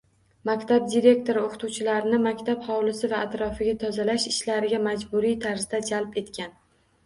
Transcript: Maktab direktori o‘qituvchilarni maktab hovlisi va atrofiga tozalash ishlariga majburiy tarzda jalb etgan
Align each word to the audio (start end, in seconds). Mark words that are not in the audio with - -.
Maktab 0.49 0.87
direktori 0.93 1.41
o‘qituvchilarni 1.49 2.21
maktab 2.23 2.65
hovlisi 2.71 3.11
va 3.13 3.21
atrofiga 3.27 3.77
tozalash 3.87 4.29
ishlariga 4.35 4.83
majburiy 4.91 5.41
tarzda 5.49 5.87
jalb 5.95 6.23
etgan 6.27 6.61